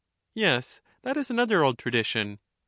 Yes, 0.33 0.81
that 1.03 1.15
is 1.15 1.29
another 1.29 1.63
old 1.63 1.77
tradition. 1.77 2.39